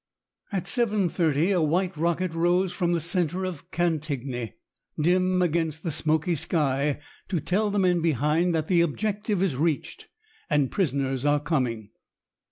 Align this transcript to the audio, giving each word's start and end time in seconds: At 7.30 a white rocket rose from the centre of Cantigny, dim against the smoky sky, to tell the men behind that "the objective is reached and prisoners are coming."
At 0.51 0.63
7.30 0.63 1.55
a 1.55 1.61
white 1.61 1.95
rocket 1.95 2.33
rose 2.33 2.73
from 2.73 2.93
the 2.93 2.99
centre 2.99 3.45
of 3.45 3.69
Cantigny, 3.69 4.53
dim 4.99 5.43
against 5.43 5.83
the 5.83 5.91
smoky 5.91 6.33
sky, 6.33 6.99
to 7.27 7.39
tell 7.39 7.69
the 7.69 7.77
men 7.77 8.01
behind 8.01 8.55
that 8.55 8.67
"the 8.67 8.81
objective 8.81 9.43
is 9.43 9.55
reached 9.55 10.07
and 10.49 10.71
prisoners 10.71 11.23
are 11.23 11.39
coming." 11.39 11.89